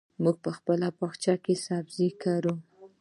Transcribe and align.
موږ 0.23 0.35
په 0.43 0.49
خپل 0.57 0.79
باغچه 0.97 1.33
کې 1.43 1.53
سبزي 1.65 2.09
کرو. 2.21 2.53